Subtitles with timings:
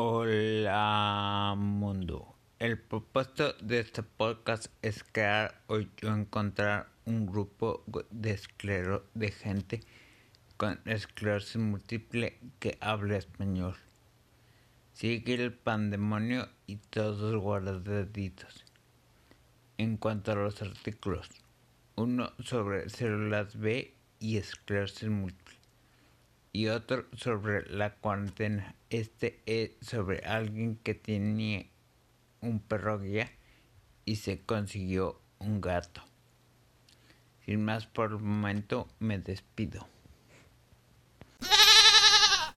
[0.00, 2.36] Hola mundo.
[2.60, 7.82] El propósito de este podcast es crear o yo encontrar un grupo
[8.12, 9.80] de esclero de gente
[10.56, 13.74] con esclerosis múltiple que hable español.
[14.92, 18.64] Sigue el pandemonio y todos guardaditos.
[19.78, 21.28] En cuanto a los artículos,
[21.96, 25.57] uno sobre células B y esclerosis múltiple
[26.52, 28.74] y otro sobre la cuarentena.
[28.90, 31.66] Este es sobre alguien que tenía
[32.40, 33.30] un perro guía
[34.04, 36.02] y se consiguió un gato.
[37.44, 39.86] Sin más por el momento me despido.